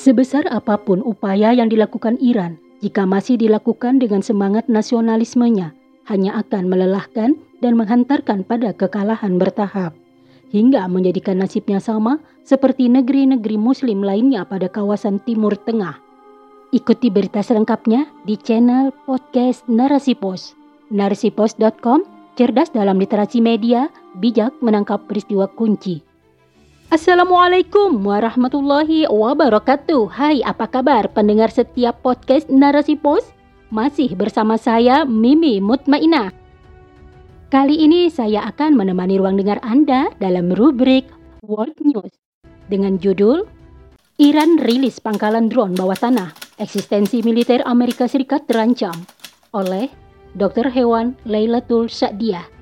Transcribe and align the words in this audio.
Sebesar 0.00 0.48
apa 0.48 0.80
pun 0.80 1.04
upaya 1.04 1.52
yang 1.52 1.68
dilakukan 1.68 2.16
Iran, 2.24 2.56
jika 2.80 3.04
masih 3.04 3.36
dilakukan 3.36 4.00
dengan 4.00 4.24
semangat 4.24 4.64
nasionalismenya, 4.64 5.76
hanya 6.08 6.40
akan 6.40 6.72
melelahkan 6.72 7.36
dan 7.60 7.72
menghantarkan 7.76 8.48
pada 8.48 8.72
kekalahan 8.72 9.36
bertahap, 9.36 9.92
hingga 10.48 10.88
menjadikan 10.88 11.36
nasibnya 11.36 11.84
sama 11.84 12.16
seperti 12.48 12.88
negeri-negeri 12.88 13.60
Muslim 13.60 14.00
lainnya 14.00 14.48
pada 14.48 14.72
kawasan 14.72 15.20
Timur 15.28 15.52
Tengah. 15.52 16.00
Ikuti 16.72 17.12
berita 17.12 17.44
selengkapnya 17.44 18.08
di 18.24 18.40
channel 18.40 18.96
podcast 19.04 19.68
Narasi 19.68 20.16
Pos. 20.16 20.56
Narasipos.com, 20.88 22.08
cerdas 22.40 22.72
dalam 22.72 22.96
literasi 22.96 23.44
media, 23.44 23.92
bijak 24.16 24.56
menangkap 24.64 25.04
peristiwa 25.04 25.44
kunci. 25.44 26.00
Assalamualaikum 26.90 28.02
warahmatullahi 28.02 29.06
wabarakatuh. 29.06 30.10
Hai, 30.10 30.42
apa 30.42 30.66
kabar 30.66 31.06
pendengar 31.14 31.46
setiap 31.46 32.02
podcast 32.02 32.50
Narasi 32.50 32.98
Pos? 32.98 33.30
Masih 33.70 34.10
bersama 34.18 34.58
saya 34.58 35.06
Mimi 35.06 35.62
Mutmainah. 35.62 36.34
Kali 37.46 37.86
ini 37.86 38.10
saya 38.10 38.42
akan 38.50 38.74
menemani 38.74 39.22
ruang 39.22 39.38
dengar 39.38 39.62
Anda 39.62 40.10
dalam 40.18 40.50
rubrik 40.50 41.06
World 41.46 41.78
News 41.78 42.10
dengan 42.66 42.98
judul 42.98 43.46
Iran 44.18 44.58
rilis 44.58 44.98
pangkalan 44.98 45.46
drone 45.46 45.78
bawah 45.78 45.94
tanah, 45.94 46.34
eksistensi 46.58 47.22
militer 47.22 47.62
Amerika 47.70 48.10
Serikat 48.10 48.50
terancam 48.50 48.98
oleh 49.54 49.86
Dr. 50.34 50.66
Hewan 50.74 51.14
Lailatul 51.22 51.86
Sa'diyah. 51.86 52.59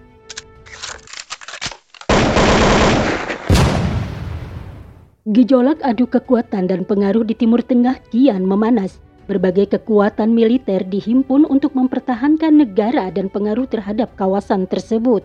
Gejolak 5.29 5.85
adu 5.85 6.09
kekuatan 6.09 6.73
dan 6.73 6.89
pengaruh 6.89 7.21
di 7.21 7.37
Timur 7.37 7.61
Tengah 7.61 8.01
kian 8.09 8.49
memanas. 8.49 8.97
Berbagai 9.29 9.77
kekuatan 9.77 10.33
militer 10.33 10.81
dihimpun 10.89 11.45
untuk 11.53 11.77
mempertahankan 11.77 12.57
negara 12.57 13.13
dan 13.13 13.29
pengaruh 13.29 13.69
terhadap 13.69 14.09
kawasan 14.17 14.65
tersebut. 14.65 15.21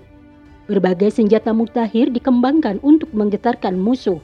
Berbagai 0.68 1.08
senjata 1.08 1.56
mutakhir 1.56 2.12
dikembangkan 2.12 2.84
untuk 2.84 3.16
menggetarkan 3.16 3.80
musuh. 3.80 4.20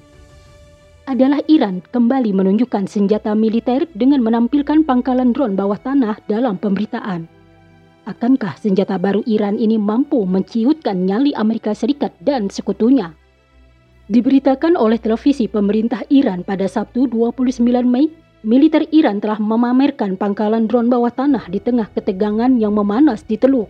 Adalah 1.08 1.40
Iran 1.48 1.80
kembali 1.80 2.36
menunjukkan 2.36 2.84
senjata 2.84 3.32
militer 3.32 3.88
dengan 3.96 4.20
menampilkan 4.20 4.84
pangkalan 4.84 5.32
drone 5.32 5.56
bawah 5.56 5.80
tanah 5.80 6.20
dalam 6.28 6.60
pemberitaan. 6.60 7.32
Akankah 8.04 8.60
senjata 8.60 9.00
baru 9.00 9.24
Iran 9.24 9.56
ini 9.56 9.80
mampu 9.80 10.28
menciutkan 10.28 11.08
nyali 11.08 11.32
Amerika 11.40 11.72
Serikat 11.72 12.12
dan 12.20 12.52
sekutunya? 12.52 13.16
Diberitakan 14.10 14.74
oleh 14.74 14.98
televisi 14.98 15.46
pemerintah 15.46 16.02
Iran 16.10 16.42
pada 16.42 16.66
Sabtu 16.66 17.06
29 17.06 17.62
Mei, 17.86 18.10
militer 18.42 18.82
Iran 18.90 19.22
telah 19.22 19.38
memamerkan 19.38 20.18
pangkalan 20.18 20.66
drone 20.66 20.90
bawah 20.90 21.14
tanah 21.14 21.46
di 21.46 21.62
tengah 21.62 21.86
ketegangan 21.94 22.58
yang 22.58 22.74
memanas 22.74 23.22
di 23.22 23.38
Teluk. 23.38 23.70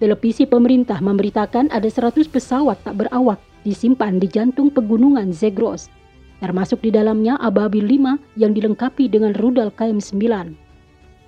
Televisi 0.00 0.48
pemerintah 0.48 0.96
memberitakan 1.04 1.68
ada 1.68 1.84
100 1.92 2.24
pesawat 2.24 2.80
tak 2.88 3.04
berawak 3.04 3.36
disimpan 3.68 4.16
di 4.16 4.24
jantung 4.32 4.72
pegunungan 4.72 5.28
Zagros, 5.28 5.92
termasuk 6.40 6.80
di 6.80 6.88
dalamnya 6.88 7.36
Ababil 7.36 7.84
5 8.00 8.40
yang 8.40 8.56
dilengkapi 8.56 9.12
dengan 9.12 9.36
rudal 9.36 9.68
KM-9. 9.76 10.56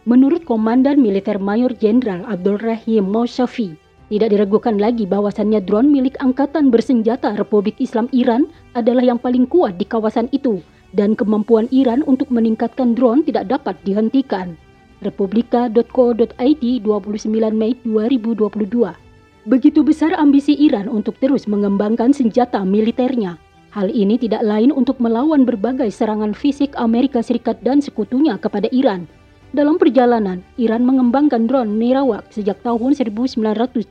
Menurut 0.09 0.49
Komandan 0.49 1.05
Militer 1.05 1.37
Mayor 1.37 1.77
Jenderal 1.77 2.25
Abdul 2.25 2.57
Rahim 2.65 3.13
Moshafi, 3.13 3.77
tidak 4.09 4.33
diragukan 4.33 4.81
lagi 4.81 5.05
bahwasannya 5.05 5.61
drone 5.69 5.93
milik 5.93 6.17
Angkatan 6.25 6.73
Bersenjata 6.73 7.37
Republik 7.37 7.77
Islam 7.77 8.09
Iran 8.17 8.49
adalah 8.73 9.05
yang 9.05 9.21
paling 9.21 9.45
kuat 9.45 9.77
di 9.77 9.85
kawasan 9.85 10.33
itu 10.33 10.65
dan 10.97 11.13
kemampuan 11.13 11.69
Iran 11.69 12.01
untuk 12.09 12.33
meningkatkan 12.33 12.97
drone 12.97 13.21
tidak 13.21 13.53
dapat 13.53 13.77
dihentikan. 13.85 14.57
Republika.co.id 15.05 16.65
29 16.65 17.53
Mei 17.53 17.77
2022 17.85 18.97
Begitu 19.45 19.81
besar 19.85 20.17
ambisi 20.17 20.57
Iran 20.57 20.89
untuk 20.89 21.21
terus 21.21 21.45
mengembangkan 21.45 22.17
senjata 22.17 22.65
militernya. 22.65 23.37
Hal 23.77 23.93
ini 23.93 24.17
tidak 24.17 24.41
lain 24.41 24.73
untuk 24.73 24.97
melawan 25.05 25.45
berbagai 25.45 25.93
serangan 25.93 26.33
fisik 26.33 26.73
Amerika 26.81 27.21
Serikat 27.21 27.61
dan 27.61 27.85
sekutunya 27.85 28.41
kepada 28.41 28.73
Iran– 28.73 29.05
dalam 29.59 29.75
perjalanan, 29.75 30.39
Iran 30.55 30.87
mengembangkan 30.87 31.51
drone 31.51 31.83
Nirawak 31.83 32.31
sejak 32.31 32.63
tahun 32.63 32.95
1980. 32.95 33.91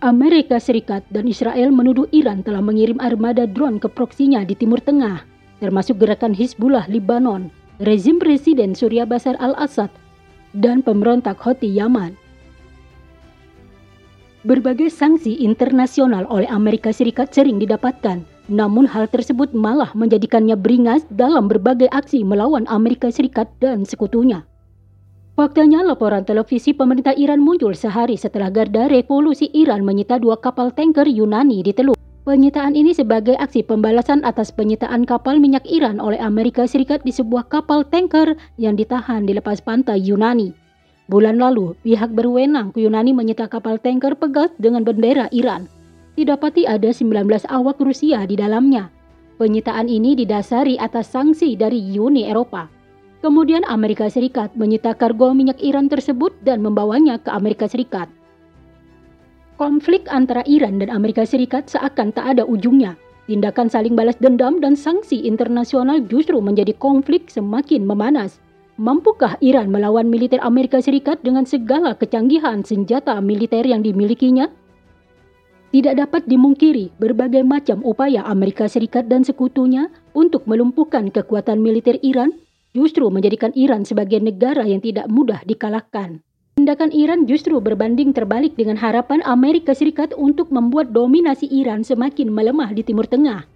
Amerika 0.00 0.56
Serikat 0.56 1.04
dan 1.12 1.28
Israel 1.28 1.68
menuduh 1.68 2.08
Iran 2.16 2.40
telah 2.40 2.64
mengirim 2.64 2.96
armada 2.96 3.44
drone 3.44 3.76
ke 3.76 3.92
proksinya 3.92 4.40
di 4.40 4.56
Timur 4.56 4.80
Tengah, 4.80 5.20
termasuk 5.60 6.00
gerakan 6.00 6.32
Hizbullah 6.32 6.88
Libanon, 6.88 7.52
rezim 7.84 8.16
Presiden 8.16 8.72
Surya 8.72 9.04
Basar 9.04 9.36
al-Assad, 9.36 9.92
dan 10.56 10.80
pemberontak 10.80 11.36
Houthi 11.36 11.68
Yaman. 11.68 12.16
Berbagai 14.48 14.88
sanksi 14.88 15.44
internasional 15.44 16.24
oleh 16.32 16.48
Amerika 16.48 16.88
Serikat 16.88 17.36
sering 17.36 17.60
didapatkan, 17.60 18.24
namun 18.48 18.88
hal 18.88 19.12
tersebut 19.12 19.52
malah 19.52 19.92
menjadikannya 19.92 20.56
beringas 20.56 21.04
dalam 21.12 21.52
berbagai 21.52 21.92
aksi 21.92 22.24
melawan 22.24 22.64
Amerika 22.72 23.12
Serikat 23.12 23.52
dan 23.60 23.84
sekutunya. 23.84 24.48
Faktanya 25.38 25.86
laporan 25.86 26.26
televisi 26.26 26.74
pemerintah 26.74 27.14
Iran 27.14 27.38
muncul 27.38 27.70
sehari 27.70 28.18
setelah 28.18 28.50
Garda 28.50 28.90
Revolusi 28.90 29.46
Iran 29.54 29.86
menyita 29.86 30.18
dua 30.18 30.34
kapal 30.34 30.74
tanker 30.74 31.06
Yunani 31.06 31.62
di 31.62 31.70
Teluk. 31.70 31.94
Penyitaan 32.26 32.74
ini 32.74 32.90
sebagai 32.90 33.38
aksi 33.38 33.62
pembalasan 33.62 34.26
atas 34.26 34.50
penyitaan 34.50 35.06
kapal 35.06 35.38
minyak 35.38 35.62
Iran 35.70 36.02
oleh 36.02 36.18
Amerika 36.18 36.66
Serikat 36.66 37.06
di 37.06 37.14
sebuah 37.14 37.46
kapal 37.46 37.86
tanker 37.86 38.34
yang 38.58 38.74
ditahan 38.74 39.22
di 39.22 39.38
lepas 39.38 39.62
pantai 39.62 40.02
Yunani. 40.02 40.50
Bulan 41.06 41.38
lalu, 41.38 41.78
pihak 41.86 42.10
berwenang 42.10 42.74
Yunani 42.74 43.14
menyita 43.14 43.46
kapal 43.46 43.78
tanker 43.78 44.18
Pegas 44.18 44.50
dengan 44.58 44.82
bendera 44.82 45.30
Iran. 45.30 45.70
Didapati 46.18 46.66
ada 46.66 46.90
19 46.90 47.46
awak 47.46 47.78
Rusia 47.78 48.26
di 48.26 48.34
dalamnya. 48.34 48.90
Penyitaan 49.38 49.86
ini 49.86 50.18
didasari 50.18 50.74
atas 50.74 51.14
sanksi 51.14 51.54
dari 51.54 51.80
Uni 51.96 52.26
Eropa. 52.26 52.79
Kemudian 53.20 53.68
Amerika 53.68 54.08
Serikat 54.08 54.56
menyita 54.56 54.96
kargo 54.96 55.36
minyak 55.36 55.60
Iran 55.60 55.92
tersebut 55.92 56.32
dan 56.40 56.64
membawanya 56.64 57.20
ke 57.20 57.28
Amerika 57.28 57.68
Serikat. 57.68 58.08
Konflik 59.60 60.08
antara 60.08 60.40
Iran 60.48 60.80
dan 60.80 60.88
Amerika 60.88 61.28
Serikat 61.28 61.68
seakan 61.68 62.16
tak 62.16 62.32
ada 62.32 62.48
ujungnya. 62.48 62.96
Tindakan 63.28 63.68
saling 63.68 63.92
balas 63.92 64.16
dendam 64.16 64.56
dan 64.64 64.72
sanksi 64.72 65.28
internasional 65.28 66.00
justru 66.08 66.40
menjadi 66.40 66.72
konflik 66.80 67.28
semakin 67.28 67.84
memanas. 67.84 68.40
Mampukah 68.80 69.36
Iran 69.44 69.68
melawan 69.68 70.08
militer 70.08 70.40
Amerika 70.40 70.80
Serikat 70.80 71.20
dengan 71.20 71.44
segala 71.44 71.92
kecanggihan 71.92 72.64
senjata 72.64 73.20
militer 73.20 73.68
yang 73.68 73.84
dimilikinya? 73.84 74.48
Tidak 75.76 75.92
dapat 75.92 76.24
dimungkiri 76.24 76.96
berbagai 76.96 77.44
macam 77.44 77.84
upaya 77.84 78.24
Amerika 78.24 78.64
Serikat 78.64 79.12
dan 79.12 79.28
sekutunya 79.28 79.92
untuk 80.16 80.48
melumpuhkan 80.48 81.12
kekuatan 81.12 81.60
militer 81.60 82.00
Iran 82.00 82.32
justru 82.70 83.10
menjadikan 83.10 83.50
Iran 83.58 83.82
sebagai 83.82 84.22
negara 84.22 84.62
yang 84.62 84.78
tidak 84.78 85.10
mudah 85.10 85.42
dikalahkan. 85.42 86.22
Tindakan 86.60 86.92
Iran 86.92 87.24
justru 87.24 87.56
berbanding 87.56 88.12
terbalik 88.12 88.52
dengan 88.52 88.76
harapan 88.76 89.24
Amerika 89.24 89.72
Serikat 89.72 90.12
untuk 90.14 90.52
membuat 90.52 90.92
dominasi 90.92 91.48
Iran 91.48 91.80
semakin 91.80 92.28
melemah 92.28 92.70
di 92.76 92.84
Timur 92.84 93.08
Tengah. 93.08 93.48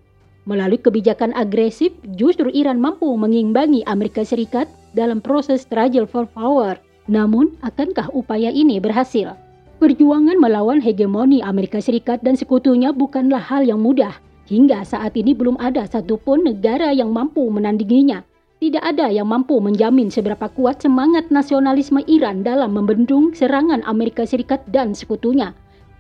Melalui 0.45 0.81
kebijakan 0.81 1.33
agresif, 1.37 1.93
justru 2.17 2.49
Iran 2.53 2.81
mampu 2.81 3.09
mengimbangi 3.17 3.85
Amerika 3.85 4.25
Serikat 4.25 4.69
dalam 4.97 5.21
proses 5.21 5.65
struggle 5.65 6.09
for 6.09 6.25
power. 6.25 6.81
Namun, 7.05 7.57
akankah 7.61 8.09
upaya 8.17 8.49
ini 8.49 8.81
berhasil? 8.81 9.37
Perjuangan 9.81 10.41
melawan 10.41 10.81
hegemoni 10.81 11.45
Amerika 11.45 11.81
Serikat 11.81 12.25
dan 12.25 12.41
sekutunya 12.41 12.93
bukanlah 12.93 13.41
hal 13.41 13.69
yang 13.69 13.85
mudah. 13.85 14.17
Hingga 14.49 14.85
saat 14.85 15.17
ini 15.17 15.33
belum 15.33 15.61
ada 15.61 15.85
satupun 15.89 16.45
negara 16.45 16.93
yang 16.93 17.13
mampu 17.13 17.45
menandinginya 17.49 18.25
tidak 18.65 18.81
ada 18.81 19.13
yang 19.13 19.29
mampu 19.29 19.61
menjamin 19.61 20.09
seberapa 20.09 20.49
kuat 20.49 20.81
semangat 20.81 21.29
nasionalisme 21.29 22.01
Iran 22.09 22.41
dalam 22.41 22.73
membendung 22.73 23.37
serangan 23.37 23.85
Amerika 23.85 24.25
Serikat 24.25 24.65
dan 24.73 24.97
sekutunya. 24.97 25.53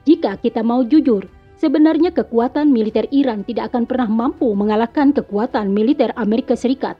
Jika 0.08 0.40
kita 0.40 0.64
mau 0.64 0.80
jujur, 0.80 1.28
sebenarnya 1.60 2.08
kekuatan 2.16 2.72
militer 2.72 3.04
Iran 3.12 3.44
tidak 3.44 3.68
akan 3.68 3.84
pernah 3.84 4.08
mampu 4.08 4.48
mengalahkan 4.56 5.12
kekuatan 5.12 5.76
militer 5.76 6.16
Amerika 6.16 6.56
Serikat. 6.56 6.96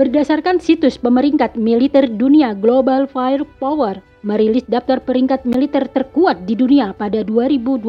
Berdasarkan 0.00 0.56
situs 0.64 0.96
pemeringkat 0.96 1.60
militer 1.60 2.08
dunia 2.08 2.56
Global 2.56 3.04
Firepower 3.04 4.00
merilis 4.24 4.64
daftar 4.64 5.04
peringkat 5.04 5.44
militer 5.44 5.84
terkuat 5.92 6.48
di 6.48 6.56
dunia 6.56 6.96
pada 6.96 7.20
2022. 7.20 7.84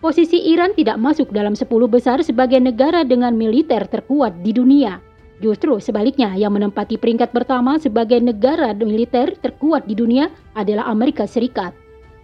Posisi 0.00 0.48
Iran 0.48 0.72
tidak 0.72 0.96
masuk 0.96 1.28
dalam 1.28 1.52
10 1.52 1.68
besar 1.92 2.24
sebagai 2.24 2.56
negara 2.56 3.04
dengan 3.04 3.36
militer 3.36 3.84
terkuat 3.84 4.40
di 4.40 4.56
dunia. 4.56 5.04
Justru 5.38 5.78
sebaliknya, 5.78 6.34
yang 6.34 6.50
menempati 6.58 6.98
peringkat 6.98 7.30
pertama 7.30 7.78
sebagai 7.78 8.18
negara 8.18 8.74
militer 8.74 9.38
terkuat 9.38 9.86
di 9.86 9.94
dunia 9.94 10.26
adalah 10.58 10.90
Amerika 10.90 11.30
Serikat. 11.30 11.70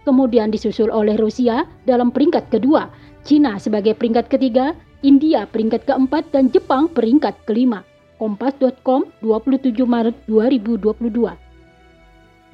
Kemudian 0.03 0.51
disusul 0.51 0.91
oleh 0.91 1.15
Rusia 1.15 1.63
dalam 1.87 2.11
peringkat 2.11 2.51
kedua, 2.51 2.91
China 3.23 3.55
sebagai 3.57 3.95
peringkat 3.95 4.27
ketiga, 4.27 4.75
India 5.01 5.47
peringkat 5.47 5.87
keempat, 5.87 6.29
dan 6.35 6.51
Jepang 6.51 6.91
peringkat 6.91 7.33
kelima. 7.47 7.87
Kompas.com 8.19 9.07
27 9.23 9.75
Maret 9.83 10.15
2022. 10.27 11.35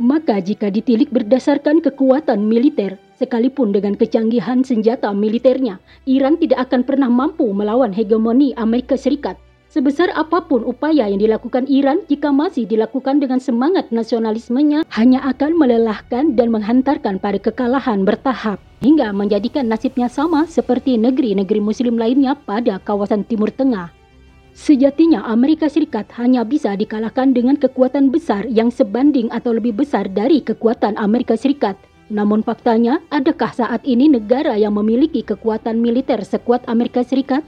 Maka 0.02 0.42
jika 0.42 0.74
ditilik 0.74 1.14
berdasarkan 1.14 1.86
kekuatan 1.86 2.42
militer, 2.42 2.98
sekalipun 3.22 3.70
dengan 3.70 3.94
kecanggihan 3.94 4.66
senjata 4.66 5.14
militernya, 5.14 5.78
Iran 6.10 6.42
tidak 6.42 6.66
akan 6.70 6.82
pernah 6.82 7.06
mampu 7.06 7.46
melawan 7.54 7.94
hegemoni 7.94 8.58
Amerika 8.58 8.98
Serikat. 8.98 9.38
Sebesar 9.72 10.12
apa 10.20 10.44
pun 10.52 10.68
upaya 10.68 11.08
yang 11.08 11.24
dilakukan 11.24 11.64
Iran 11.72 12.04
jika 12.12 12.28
masih 12.28 12.68
dilakukan 12.68 13.24
dengan 13.24 13.40
semangat 13.40 13.88
nasionalismenya 13.88 14.84
hanya 14.92 15.24
akan 15.24 15.56
melelahkan 15.56 16.36
dan 16.36 16.52
menghantarkan 16.52 17.24
pada 17.24 17.40
kekalahan 17.40 18.04
bertahap 18.04 18.60
hingga 18.84 19.16
menjadikan 19.16 19.72
nasibnya 19.72 20.12
sama 20.12 20.44
seperti 20.44 21.00
negeri-negeri 21.00 21.64
muslim 21.64 21.96
lainnya 21.96 22.36
pada 22.36 22.84
kawasan 22.84 23.24
Timur 23.24 23.48
Tengah. 23.48 23.96
Sejatinya 24.52 25.24
Amerika 25.24 25.72
Serikat 25.72 26.12
hanya 26.20 26.44
bisa 26.44 26.76
dikalahkan 26.76 27.32
dengan 27.32 27.56
kekuatan 27.56 28.12
besar 28.12 28.44
yang 28.52 28.76
sebanding 28.76 29.32
atau 29.32 29.56
lebih 29.56 29.72
besar 29.72 30.12
dari 30.12 30.44
kekuatan 30.44 31.00
Amerika 31.00 31.40
Serikat. 31.40 31.80
Namun 32.12 32.44
faktanya, 32.44 33.00
adakah 33.08 33.56
saat 33.56 33.88
ini 33.88 34.12
negara 34.12 34.60
yang 34.60 34.76
memiliki 34.76 35.24
kekuatan 35.24 35.80
militer 35.80 36.20
sekuat 36.28 36.68
Amerika 36.68 37.08
Serikat? 37.08 37.48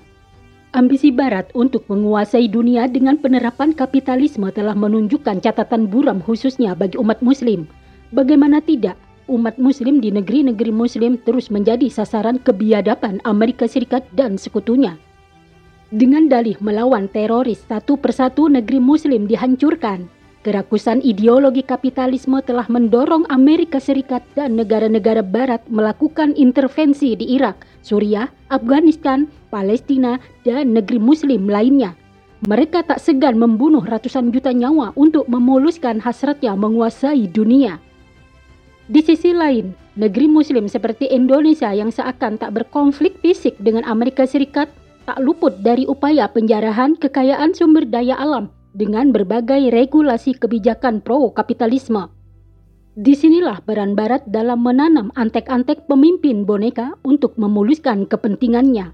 Ambisi 0.74 1.14
Barat 1.14 1.54
untuk 1.54 1.86
menguasai 1.86 2.50
dunia 2.50 2.90
dengan 2.90 3.14
penerapan 3.22 3.78
kapitalisme 3.78 4.50
telah 4.50 4.74
menunjukkan 4.74 5.38
catatan 5.38 5.86
buram 5.86 6.18
khususnya 6.18 6.74
bagi 6.74 6.98
umat 6.98 7.22
muslim. 7.22 7.70
Bagaimana 8.10 8.58
tidak, 8.58 8.98
umat 9.30 9.54
muslim 9.62 10.02
di 10.02 10.10
negeri-negeri 10.10 10.74
muslim 10.74 11.22
terus 11.22 11.54
menjadi 11.54 11.86
sasaran 11.94 12.42
kebiadaban 12.42 13.22
Amerika 13.22 13.70
Serikat 13.70 14.02
dan 14.18 14.42
sekutunya. 14.42 14.98
Dengan 15.94 16.26
dalih 16.26 16.58
melawan 16.58 17.06
teroris 17.06 17.62
satu 17.70 17.94
persatu 17.94 18.50
negeri 18.50 18.82
muslim 18.82 19.30
dihancurkan, 19.30 20.10
kerakusan 20.42 21.06
ideologi 21.06 21.62
kapitalisme 21.62 22.42
telah 22.42 22.66
mendorong 22.66 23.30
Amerika 23.30 23.78
Serikat 23.78 24.26
dan 24.34 24.58
negara-negara 24.58 25.22
barat 25.22 25.62
melakukan 25.70 26.34
intervensi 26.34 27.14
di 27.14 27.38
Irak, 27.38 27.62
Suriah, 27.84 28.32
Afghanistan, 28.48 29.28
Palestina, 29.52 30.18
dan 30.48 30.72
negeri 30.72 30.98
muslim 30.98 31.52
lainnya. 31.52 31.94
Mereka 32.48 32.88
tak 32.88 33.00
segan 33.00 33.40
membunuh 33.40 33.84
ratusan 33.84 34.32
juta 34.32 34.52
nyawa 34.52 34.96
untuk 34.96 35.28
memuluskan 35.28 36.00
hasratnya 36.00 36.56
menguasai 36.56 37.28
dunia. 37.28 37.80
Di 38.88 39.00
sisi 39.00 39.32
lain, 39.32 39.72
negeri 39.96 40.28
muslim 40.28 40.68
seperti 40.68 41.08
Indonesia 41.08 41.72
yang 41.72 41.88
seakan 41.88 42.36
tak 42.36 42.52
berkonflik 42.52 43.16
fisik 43.24 43.56
dengan 43.64 43.88
Amerika 43.88 44.28
Serikat 44.28 44.68
tak 45.04 45.20
luput 45.24 45.60
dari 45.64 45.88
upaya 45.88 46.28
penjarahan 46.32 46.96
kekayaan 47.00 47.56
sumber 47.56 47.88
daya 47.88 48.16
alam 48.20 48.52
dengan 48.76 49.12
berbagai 49.16 49.72
regulasi 49.72 50.36
kebijakan 50.36 51.00
pro-kapitalisme. 51.00 52.12
Di 52.94 53.18
sinilah 53.18 53.58
peran 53.66 53.98
Barat 53.98 54.22
dalam 54.30 54.62
menanam 54.62 55.10
antek-antek 55.18 55.90
pemimpin 55.90 56.46
boneka 56.46 56.94
untuk 57.02 57.34
memuluskan 57.42 58.06
kepentingannya. 58.06 58.94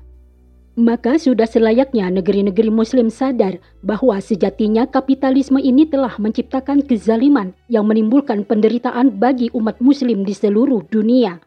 Maka 0.80 1.20
sudah 1.20 1.44
selayaknya 1.44 2.08
negeri-negeri 2.08 2.72
Muslim 2.72 3.12
sadar 3.12 3.60
bahwa 3.84 4.16
sejatinya 4.24 4.88
kapitalisme 4.88 5.60
ini 5.60 5.84
telah 5.84 6.16
menciptakan 6.16 6.80
kezaliman 6.80 7.52
yang 7.68 7.92
menimbulkan 7.92 8.48
penderitaan 8.48 9.20
bagi 9.20 9.52
umat 9.52 9.84
Muslim 9.84 10.24
di 10.24 10.32
seluruh 10.32 10.88
dunia. 10.88 11.44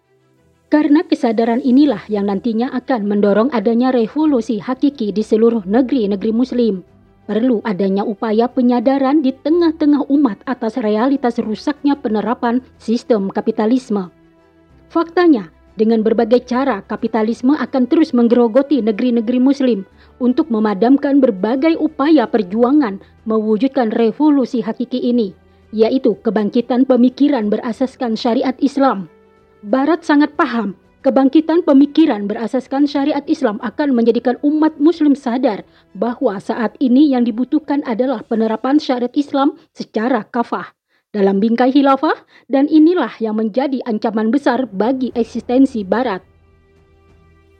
Karena 0.69 1.01
kesadaran 1.09 1.65
inilah 1.65 2.05
yang 2.13 2.29
nantinya 2.29 2.69
akan 2.77 3.09
mendorong 3.09 3.49
adanya 3.57 3.97
revolusi 3.97 4.61
hakiki 4.61 5.09
di 5.09 5.25
seluruh 5.25 5.65
negeri-negeri 5.65 6.33
Muslim. 6.37 6.85
Perlu 7.33 7.65
adanya 7.65 8.05
upaya 8.05 8.45
penyadaran 8.45 9.25
di 9.25 9.33
tengah-tengah 9.33 10.05
umat 10.13 10.45
atas 10.45 10.77
realitas 10.77 11.41
rusaknya 11.41 11.97
penerapan 11.97 12.61
sistem 12.77 13.33
kapitalisme. 13.33 14.13
Faktanya, 14.93 15.49
dengan 15.81 16.05
berbagai 16.05 16.45
cara 16.45 16.85
kapitalisme 16.85 17.57
akan 17.57 17.89
terus 17.89 18.13
menggerogoti 18.13 18.85
negeri-negeri 18.85 19.41
Muslim 19.41 19.89
untuk 20.21 20.53
memadamkan 20.53 21.25
berbagai 21.25 21.81
upaya 21.81 22.29
perjuangan 22.29 23.01
mewujudkan 23.25 23.89
revolusi 23.97 24.61
hakiki 24.61 25.01
ini, 25.01 25.33
yaitu 25.73 26.13
kebangkitan 26.21 26.85
pemikiran 26.85 27.49
berasaskan 27.49 28.13
syariat 28.13 28.53
Islam 28.61 29.09
Barat 29.65 30.05
sangat 30.05 30.37
paham 30.37 30.77
kebangkitan 31.03 31.67
pemikiran 31.67 32.31
berasaskan 32.31 32.87
syariat 32.87 33.27
Islam 33.27 33.59
akan 33.61 33.91
menjadikan 33.93 34.39
umat 34.47 34.79
muslim 34.79 35.19
sadar 35.19 35.67
bahwa 35.99 36.39
saat 36.39 36.79
ini 36.79 37.11
yang 37.11 37.27
dibutuhkan 37.27 37.83
adalah 37.85 38.23
penerapan 38.23 38.79
syariat 38.79 39.13
Islam 39.19 39.59
secara 39.75 40.23
kafah 40.23 40.71
dalam 41.11 41.43
bingkai 41.43 41.75
khilafah 41.75 42.23
dan 42.49 42.71
inilah 42.71 43.13
yang 43.19 43.37
menjadi 43.37 43.83
ancaman 43.85 44.31
besar 44.31 44.65
bagi 44.71 45.11
eksistensi 45.13 45.83
barat. 45.83 46.23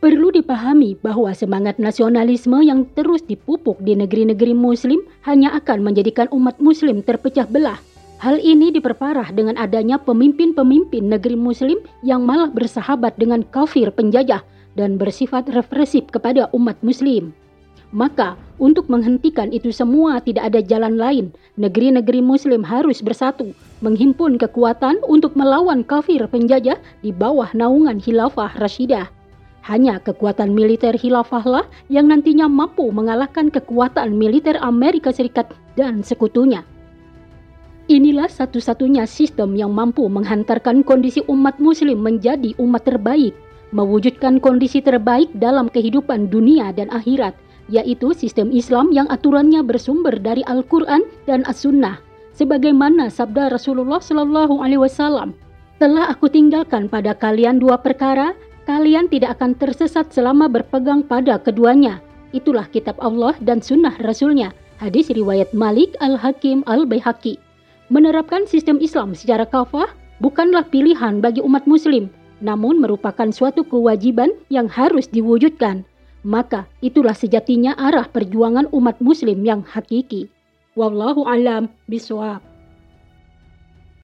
Perlu 0.03 0.35
dipahami 0.35 0.99
bahwa 0.99 1.31
semangat 1.31 1.79
nasionalisme 1.79 2.59
yang 2.63 2.91
terus 2.95 3.23
dipupuk 3.23 3.79
di 3.83 3.95
negeri-negeri 3.95 4.51
muslim 4.51 4.99
hanya 5.23 5.55
akan 5.55 5.87
menjadikan 5.87 6.27
umat 6.35 6.59
muslim 6.59 7.07
terpecah 7.07 7.47
belah 7.47 7.79
Hal 8.23 8.39
ini 8.39 8.71
diperparah 8.71 9.35
dengan 9.35 9.59
adanya 9.59 9.99
pemimpin-pemimpin 9.99 11.11
negeri 11.11 11.35
muslim 11.35 11.83
yang 12.07 12.23
malah 12.23 12.55
bersahabat 12.55 13.19
dengan 13.19 13.43
kafir 13.51 13.91
penjajah 13.91 14.47
dan 14.79 14.95
bersifat 14.95 15.51
represif 15.51 16.07
kepada 16.07 16.47
umat 16.55 16.79
muslim. 16.87 17.35
Maka, 17.91 18.39
untuk 18.63 18.87
menghentikan 18.87 19.51
itu 19.51 19.75
semua 19.75 20.23
tidak 20.23 20.55
ada 20.55 20.63
jalan 20.63 21.03
lain. 21.03 21.27
Negeri-negeri 21.59 22.23
muslim 22.23 22.63
harus 22.63 23.03
bersatu, 23.03 23.51
menghimpun 23.83 24.39
kekuatan 24.39 25.03
untuk 25.11 25.35
melawan 25.35 25.83
kafir 25.83 26.23
penjajah 26.31 26.79
di 27.03 27.11
bawah 27.11 27.51
naungan 27.59 27.99
khilafah 27.99 28.55
Rashidah. 28.55 29.11
Hanya 29.67 29.99
kekuatan 29.99 30.55
militer 30.55 30.95
khilafahlah 30.95 31.67
yang 31.91 32.07
nantinya 32.07 32.47
mampu 32.47 32.87
mengalahkan 32.95 33.51
kekuatan 33.51 34.15
militer 34.15 34.63
Amerika 34.63 35.11
Serikat 35.11 35.51
dan 35.75 36.07
sekutunya. 36.07 36.63
Inilah 37.93 38.25
satu-satunya 38.25 39.05
sistem 39.05 39.53
yang 39.53 39.77
mampu 39.77 40.09
menghantarkan 40.09 40.81
kondisi 40.81 41.21
umat 41.29 41.61
muslim 41.61 42.01
menjadi 42.01 42.57
umat 42.57 42.89
terbaik, 42.89 43.37
mewujudkan 43.69 44.41
kondisi 44.41 44.81
terbaik 44.81 45.29
dalam 45.37 45.69
kehidupan 45.69 46.33
dunia 46.33 46.73
dan 46.73 46.89
akhirat, 46.89 47.37
yaitu 47.69 48.17
sistem 48.17 48.49
Islam 48.49 48.97
yang 48.97 49.05
aturannya 49.13 49.61
bersumber 49.61 50.17
dari 50.17 50.41
Al-Quran 50.49 51.05
dan 51.29 51.45
As-Sunnah. 51.45 52.01
Sebagaimana 52.33 53.13
sabda 53.13 53.53
Rasulullah 53.53 54.01
Shallallahu 54.01 54.65
Alaihi 54.65 54.81
Wasallam, 54.81 55.37
telah 55.77 56.09
aku 56.09 56.33
tinggalkan 56.33 56.89
pada 56.89 57.13
kalian 57.13 57.61
dua 57.61 57.77
perkara, 57.77 58.33
kalian 58.65 59.05
tidak 59.13 59.37
akan 59.37 59.53
tersesat 59.53 60.09
selama 60.17 60.49
berpegang 60.49 61.05
pada 61.05 61.37
keduanya. 61.37 62.01
Itulah 62.33 62.65
kitab 62.73 62.97
Allah 63.05 63.37
dan 63.45 63.61
sunnah 63.61 63.93
Rasulnya. 64.01 64.57
Hadis 64.81 65.13
riwayat 65.13 65.53
Malik 65.53 65.93
Al-Hakim 66.01 66.65
Al-Baihaqi. 66.65 67.52
Menerapkan 67.93 68.49
sistem 68.49 68.81
Islam 68.81 69.13
secara 69.13 69.45
kafah 69.45 69.93
bukanlah 70.17 70.65
pilihan 70.65 71.21
bagi 71.21 71.45
umat 71.45 71.69
muslim, 71.69 72.09
namun 72.41 72.81
merupakan 72.81 73.29
suatu 73.29 73.69
kewajiban 73.69 74.33
yang 74.49 74.65
harus 74.65 75.05
diwujudkan. 75.13 75.85
Maka 76.25 76.65
itulah 76.81 77.13
sejatinya 77.13 77.77
arah 77.77 78.09
perjuangan 78.09 78.73
umat 78.73 78.97
muslim 79.05 79.45
yang 79.45 79.61
hakiki. 79.61 80.33
Wallahu 80.73 81.29
alam 81.29 81.69
biswab. 81.85 82.52